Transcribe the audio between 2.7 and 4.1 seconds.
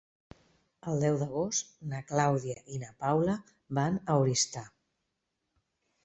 i na Paula van